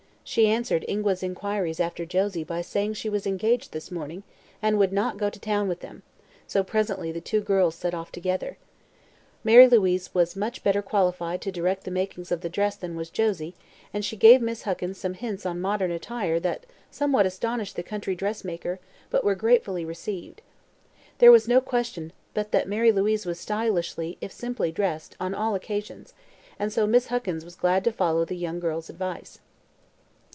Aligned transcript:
She 0.23 0.47
answered 0.47 0.85
Ingua's 0.87 1.23
inquiries 1.23 1.81
after 1.81 2.05
Josie 2.05 2.45
by 2.45 2.61
saying 2.61 2.93
she 2.93 3.09
was 3.09 3.27
engaged 3.27 3.73
this 3.73 3.91
morning 3.91 4.23
and 4.61 4.77
would 4.77 4.93
not 4.93 5.17
go 5.17 5.29
to 5.29 5.39
town 5.39 5.67
with 5.67 5.81
them, 5.81 6.03
so 6.47 6.63
presently 6.63 7.11
the 7.11 7.19
two 7.19 7.41
girls 7.41 7.75
set 7.75 7.93
off 7.93 8.13
together. 8.13 8.57
Mary 9.43 9.67
Louise 9.67 10.13
was 10.13 10.37
much 10.37 10.63
better 10.63 10.81
qualified 10.81 11.41
to 11.41 11.51
direct 11.51 11.83
the 11.83 11.91
making 11.91 12.21
of 12.31 12.39
the 12.41 12.47
new 12.47 12.51
dress 12.53 12.77
than 12.77 12.95
was 12.95 13.09
Josie, 13.09 13.55
and 13.93 14.05
she 14.05 14.15
gave 14.15 14.41
Miss 14.41 14.61
Huckins 14.61 14.97
some 14.97 15.15
hints 15.15 15.45
on 15.45 15.59
modern 15.59 15.91
attire 15.91 16.39
that 16.39 16.65
somewhat 16.89 17.25
astonished 17.25 17.75
the 17.75 17.83
country 17.83 18.15
dressmaker 18.15 18.79
but 19.09 19.25
were 19.25 19.35
gratefully 19.35 19.83
received. 19.83 20.41
There 21.17 21.31
was 21.31 21.49
no 21.49 21.59
question 21.59 22.13
but 22.33 22.51
that 22.53 22.69
Mary 22.69 22.93
Louise 22.93 23.25
was 23.25 23.37
stylishly, 23.37 24.17
if 24.21 24.31
simply, 24.31 24.71
dressed 24.71 25.17
on 25.19 25.33
all 25.33 25.55
occasions, 25.55 26.13
and 26.57 26.71
so 26.71 26.87
Miss 26.87 27.07
Huckins 27.07 27.43
was 27.43 27.55
glad 27.55 27.83
to 27.83 27.91
follow 27.91 28.23
the 28.23 28.37
young 28.37 28.61
girl's 28.61 28.89
advice. 28.89 29.39